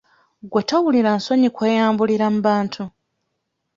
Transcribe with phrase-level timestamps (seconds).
[0.51, 2.83] Gwe towulira nsonyi okweyambulira mu bantu?